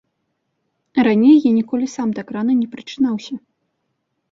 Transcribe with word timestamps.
Раней 1.07 1.37
я 1.43 1.51
ніколі 1.59 1.91
сам 1.97 2.09
так 2.17 2.27
рана 2.39 2.53
не 2.65 2.73
прачынаўся. 2.75 3.33